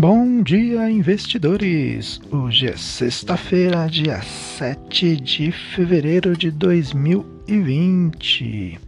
[0.00, 2.20] Bom dia, investidores!
[2.30, 8.78] Hoje é sexta-feira, dia 7 de fevereiro de 2020.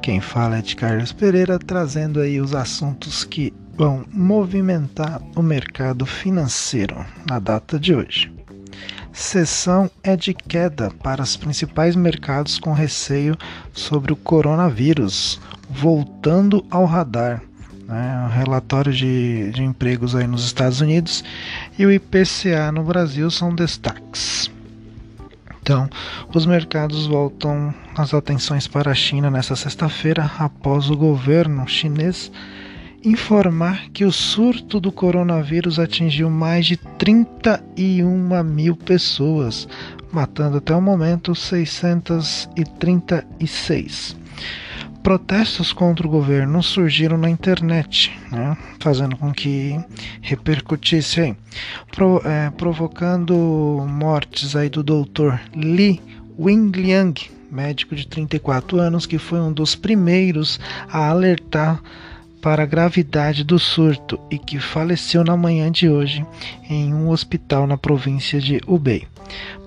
[0.00, 6.06] Quem fala é de Carlos Pereira, trazendo aí os assuntos que vão movimentar o mercado
[6.06, 8.32] financeiro na data de hoje.
[9.12, 13.36] Sessão é de queda para os principais mercados com receio
[13.74, 17.42] sobre o coronavírus, voltando ao radar
[17.90, 21.24] né, relatório de, de empregos aí nos Estados Unidos
[21.76, 24.50] e o IPCA no Brasil são destaques.
[25.60, 25.90] Então,
[26.32, 32.32] os mercados voltam as atenções para a China nessa sexta-feira após o governo chinês
[33.02, 39.66] informar que o surto do coronavírus atingiu mais de 31 mil pessoas,
[40.12, 44.20] matando até o momento 636
[45.02, 49.78] protestos contra o governo surgiram na internet, né, fazendo com que
[50.20, 51.36] repercutisse aí,
[51.90, 53.34] pro, é, provocando
[53.88, 56.00] mortes aí do doutor Li
[56.38, 57.14] Wingliang,
[57.50, 61.82] médico de 34 anos, que foi um dos primeiros a alertar
[62.40, 66.24] para a gravidade do surto e que faleceu na manhã de hoje
[66.68, 69.06] em um hospital na província de Hubei.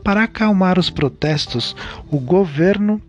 [0.03, 1.75] Para acalmar os protestos,
[2.09, 3.01] o governo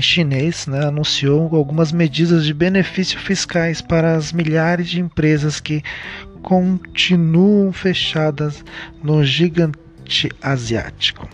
[0.00, 5.82] chinês né, anunciou algumas medidas de benefício fiscais para as milhares de empresas que
[6.42, 8.64] continuam fechadas
[9.02, 11.28] no gigante asiático.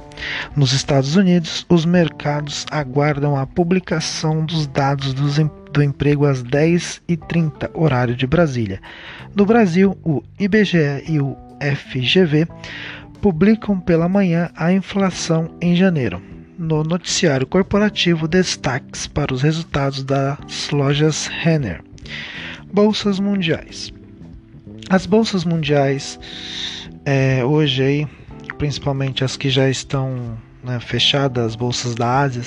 [0.57, 5.37] Nos Estados Unidos, os mercados aguardam a publicação dos dados dos,
[5.73, 8.81] do emprego às 10h30, horário de Brasília.
[9.35, 12.47] No Brasil, o IBGE e o FGV
[13.21, 20.71] publicam pela manhã a inflação em janeiro no noticiário corporativo destaques para os resultados das
[20.71, 21.81] lojas Renner.
[22.73, 23.93] Bolsas mundiais.
[24.91, 26.19] As bolsas mundiais
[27.05, 28.09] é, hoje aí,
[28.59, 32.43] principalmente as que já estão né, fechadas, as bolsas da Ásia,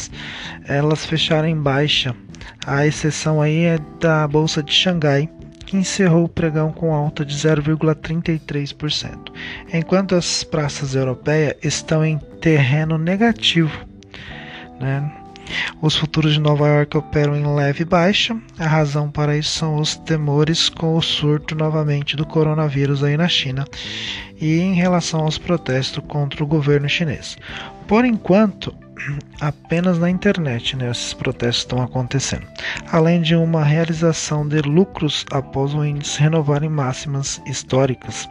[0.68, 2.14] elas fecharam em baixa.
[2.68, 5.30] A exceção aí é da bolsa de Xangai,
[5.66, 9.32] que encerrou o pregão com alta de 0,33%,
[9.74, 13.91] enquanto as praças europeias estão em terreno negativo
[14.82, 15.12] né?
[15.82, 18.38] Os futuros de Nova York operam em leve baixa.
[18.60, 23.28] A razão para isso são os temores com o surto novamente do coronavírus aí na
[23.28, 23.66] China
[24.40, 27.38] e em relação aos protestos contra o governo chinês.
[27.88, 28.74] Por enquanto,
[29.42, 32.48] apenas na internet né, esses protestos estão acontecendo,
[32.92, 38.30] além de uma realização de lucros após o índice renovar em máximas históricas,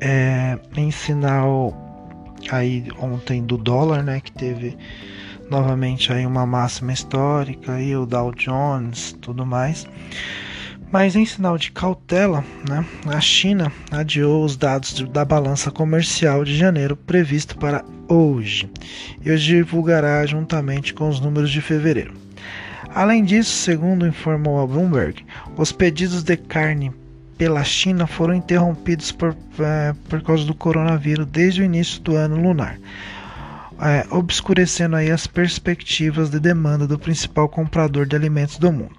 [0.00, 1.74] é, em sinal
[2.50, 4.76] aí ontem do dólar, né, que teve
[5.50, 9.86] novamente aí uma máxima histórica e o Dow Jones, tudo mais.
[10.90, 16.56] Mas em sinal de cautela, né, a China adiou os dados da balança comercial de
[16.56, 18.70] janeiro previsto para hoje
[19.24, 22.14] e os divulgará juntamente com os números de fevereiro.
[22.94, 25.24] Além disso, segundo informou a Bloomberg,
[25.56, 26.92] os pedidos de carne
[27.36, 32.40] pela China foram interrompidos por, é, por causa do coronavírus desde o início do ano
[32.40, 32.78] lunar
[33.80, 38.96] é, obscurecendo aí as perspectivas de demanda do principal comprador de alimentos do mundo.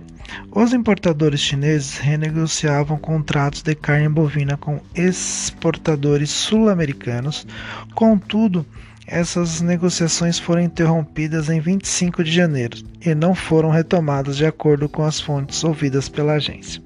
[0.51, 7.47] Os importadores chineses renegociavam contratos de carne bovina com exportadores sul-americanos,
[7.95, 8.65] contudo,
[9.07, 15.03] essas negociações foram interrompidas em 25 de janeiro e não foram retomadas de acordo com
[15.03, 16.83] as fontes ouvidas pela agência.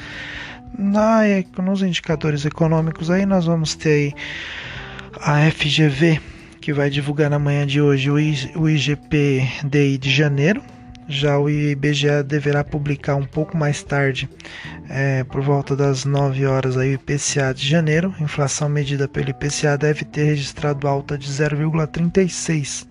[0.79, 1.23] Na,
[1.63, 4.15] nos indicadores econômicos aí nós vamos ter
[5.21, 6.21] a FGV
[6.61, 10.63] que vai divulgar na manhã de hoje o IGPDI de janeiro,
[11.09, 14.29] Já o IBGE deverá publicar um pouco mais tarde,
[14.89, 18.15] é, por volta das 9 horas, aí, o IPCA de janeiro.
[18.21, 22.87] inflação medida pelo IPCA deve ter registrado alta de 0,36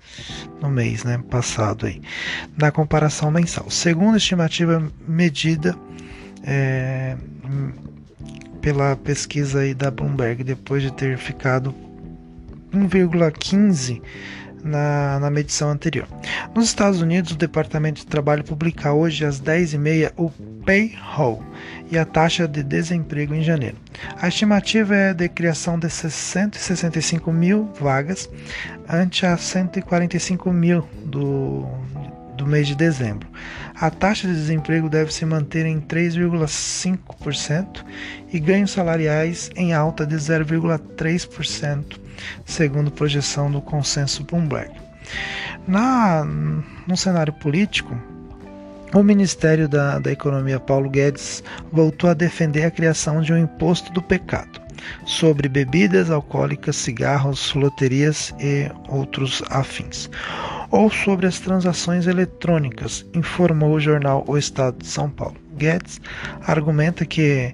[0.61, 2.01] no mês né, passado, aí,
[2.55, 3.69] na comparação mensal.
[3.69, 5.75] Segundo a estimativa medida
[6.43, 7.17] é,
[8.61, 11.73] pela pesquisa aí da Bloomberg, depois de ter ficado
[12.73, 14.01] 1,15
[14.63, 16.07] na, na medição anterior.
[16.55, 20.29] Nos Estados Unidos, o Departamento de Trabalho publica hoje às 10h30 o
[20.65, 21.43] Payroll
[21.91, 23.75] e a taxa de desemprego em janeiro.
[24.19, 28.29] A estimativa é de criação de 165 mil vagas
[28.89, 31.67] ante as 145 mil do,
[32.37, 33.27] do mês de dezembro.
[33.75, 37.83] A taxa de desemprego deve se manter em 3,5%
[38.31, 42.02] e ganhos salariais em alta de 0,3%
[42.45, 44.71] segundo projeção do consenso Bloomberg.
[45.67, 46.25] Na,
[46.87, 47.95] no cenário político,
[48.93, 53.91] o Ministério da, da Economia Paulo Guedes voltou a defender a criação de um imposto
[53.91, 54.61] do pecado
[55.05, 60.09] sobre bebidas alcoólicas, cigarros, loterias e outros afins,
[60.69, 65.35] ou sobre as transações eletrônicas, informou o jornal O Estado de São Paulo.
[65.55, 66.01] Guedes
[66.45, 67.53] argumenta que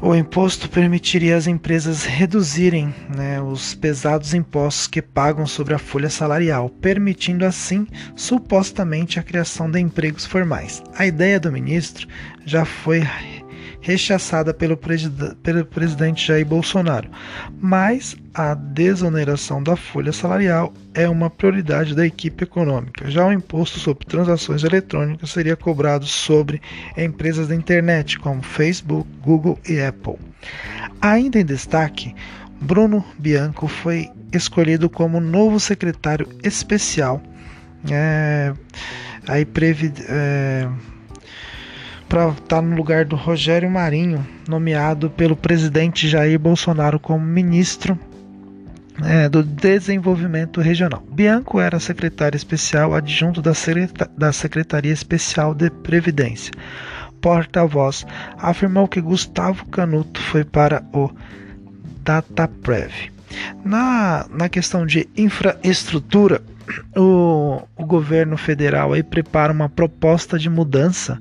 [0.00, 6.10] o imposto permitiria às empresas reduzirem né, os pesados impostos que pagam sobre a folha
[6.10, 10.82] salarial, permitindo assim supostamente a criação de empregos formais.
[10.96, 12.06] A ideia do ministro
[12.44, 13.02] já foi
[13.86, 17.08] rechaçada pelo, pelo presidente Jair Bolsonaro,
[17.60, 23.08] mas a desoneração da folha salarial é uma prioridade da equipe econômica.
[23.08, 26.60] Já o imposto sobre transações eletrônicas seria cobrado sobre
[26.96, 30.16] empresas da internet como Facebook, Google e Apple.
[31.00, 32.12] Ainda em destaque,
[32.60, 37.22] Bruno Bianco foi escolhido como novo secretário especial.
[37.88, 38.52] É,
[39.28, 40.68] aí previ, é,
[42.08, 47.98] para estar tá no lugar do Rogério Marinho, nomeado pelo presidente Jair Bolsonaro como ministro
[49.04, 51.02] é, do Desenvolvimento Regional.
[51.10, 53.52] Bianco era secretário especial adjunto da,
[54.16, 56.52] da Secretaria Especial de Previdência.
[57.20, 58.06] Porta-voz
[58.38, 61.10] afirmou que Gustavo Canuto foi para o
[62.02, 63.10] DataPrev.
[63.64, 66.40] Na, na questão de infraestrutura,
[66.96, 71.18] o, o governo federal aí prepara uma proposta de mudança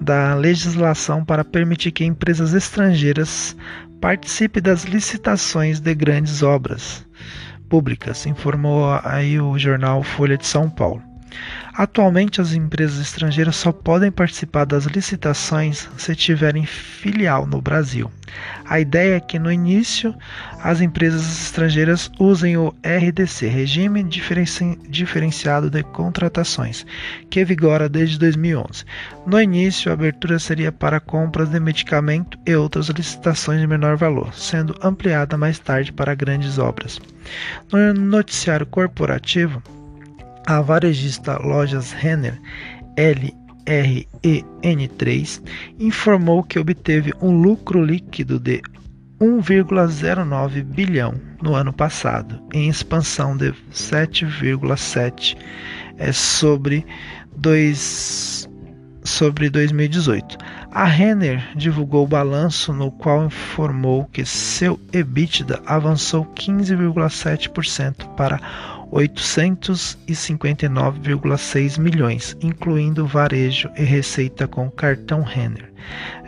[0.00, 3.56] da legislação para permitir que empresas estrangeiras
[4.00, 7.06] participem das licitações de grandes obras
[7.68, 11.02] públicas, informou aí o jornal Folha de São Paulo.
[11.76, 18.10] Atualmente, as empresas estrangeiras só podem participar das licitações se tiverem filial no Brasil.
[18.64, 20.14] A ideia é que no início
[20.62, 26.86] as empresas estrangeiras usem o RDC, Regime Diferenci Diferenciado de Contratações,
[27.28, 28.84] que vigora desde 2011.
[29.26, 34.32] No início, a abertura seria para compras de medicamento e outras licitações de menor valor,
[34.32, 36.98] sendo ampliada mais tarde para grandes obras.
[37.70, 39.62] No noticiário corporativo,
[40.46, 42.40] a varejista Lojas Renner
[42.96, 45.42] LREN3
[45.78, 48.62] informou que obteve um lucro líquido de
[49.20, 55.36] 1,09 bilhão no ano passado, em expansão de 7,7
[55.98, 56.86] é, sobre,
[57.36, 58.48] dois,
[59.02, 60.36] sobre 2018.
[60.70, 68.38] A Renner divulgou o balanço no qual informou que seu EBITDA avançou 15,7% para
[68.92, 75.70] 859,6 milhões, incluindo varejo e receita com cartão Renner.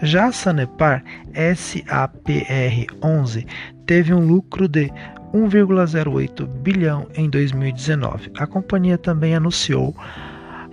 [0.03, 3.47] Já a Sanepar SAPR11
[3.87, 4.93] teve um lucro de
[5.33, 8.31] 1,08 bilhão em 2019.
[8.37, 9.97] A companhia também anunciou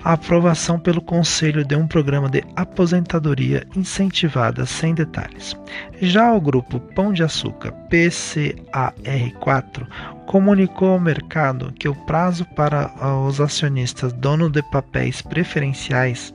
[0.06, 5.58] a aprovação pelo Conselho de um programa de aposentadoria incentivada sem detalhes.
[6.00, 9.88] Já o grupo Pão de Açúcar PCAR4
[10.28, 12.92] comunicou ao mercado que o prazo para
[13.28, 16.32] os acionistas dono de papéis preferenciais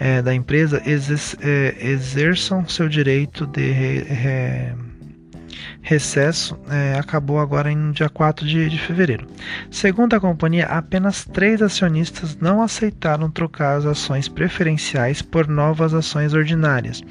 [0.00, 3.70] é, da empresa é, exerçam seu direito de
[5.88, 9.26] recesso é, acabou agora em dia 4 de, de fevereiro.
[9.70, 16.34] Segundo a companhia, apenas três acionistas não aceitaram trocar as ações preferenciais por novas ações
[16.34, 17.02] ordinárias.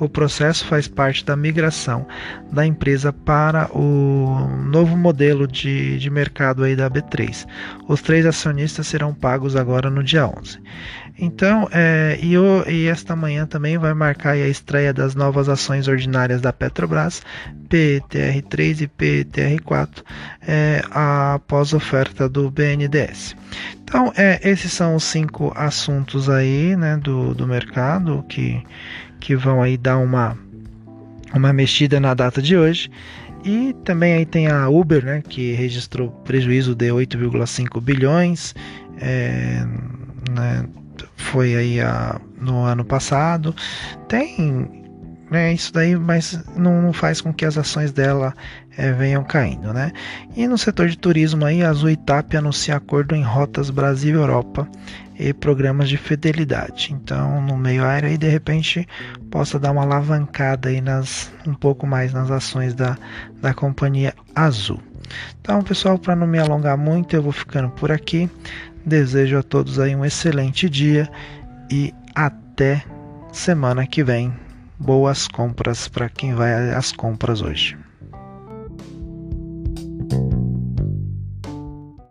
[0.00, 2.06] O processo faz parte da migração
[2.50, 7.46] da empresa para o novo modelo de, de mercado aí da B3.
[7.86, 10.58] Os três acionistas serão pagos agora no dia 11.
[11.18, 15.86] Então, é, e, o, e, esta manhã também vai marcar a estreia das novas ações
[15.86, 17.22] ordinárias da Petrobras,
[17.68, 20.02] PT PTR3 e PTR4
[20.46, 23.34] é, após oferta do BNDES.
[23.82, 28.62] Então, é, esses são os cinco assuntos aí né, do, do mercado que,
[29.20, 30.36] que vão aí dar uma,
[31.34, 32.90] uma mexida na data de hoje.
[33.44, 38.54] E também aí tem a Uber, né, que registrou prejuízo de 8,5 bilhões,
[39.00, 39.64] é,
[40.30, 40.64] né,
[41.16, 43.54] foi aí a, no ano passado.
[44.08, 44.82] Tem
[45.30, 48.34] né, isso daí, mas não, não, faz com que as ações dela
[48.76, 49.90] é, venham caindo, né?
[50.36, 54.68] E no setor de turismo aí, a Zuitap anuncia acordo em rotas Brasil-Europa
[55.18, 56.92] e programas de fidelidade.
[56.92, 58.86] Então, no meio aéreo aí, de repente,
[59.30, 62.98] possa dar uma alavancada aí nas, um pouco mais nas ações da,
[63.40, 64.82] da companhia Azul.
[65.40, 68.30] Então, pessoal, para não me alongar muito, eu vou ficando por aqui.
[68.84, 71.08] Desejo a todos aí um excelente dia
[71.70, 72.84] e até
[73.32, 74.32] semana que vem.
[74.78, 77.76] Boas compras para quem vai às compras hoje.